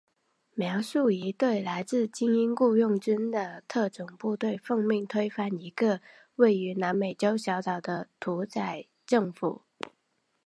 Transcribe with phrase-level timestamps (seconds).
[0.55, 6.01] 描述一队来自精英雇佣军的特种部队奉命推翻一个
[6.37, 9.61] 位于南美洲小岛的独裁政府。